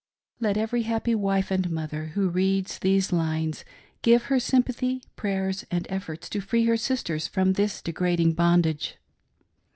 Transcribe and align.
Let 0.39 0.57
every 0.57 0.81
happy 0.81 1.13
wife 1.13 1.51
and 1.51 1.69
mother 1.69 2.05
who 2.15 2.27
reads 2.27 2.79
these 2.79 3.11
lines 3.11 3.63
give 4.01 4.23
her 4.33 4.39
sympathy, 4.39 5.03
prayers, 5.15 5.63
and 5.69 5.85
efforts 5.91 6.27
to 6.29 6.41
free 6.41 6.65
her 6.65 6.75
sisters 6.75 7.27
from 7.27 7.53
this 7.53 7.83
degrading 7.83 8.33
bondage. 8.33 8.95